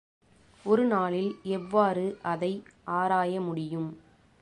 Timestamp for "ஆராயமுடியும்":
2.91-3.89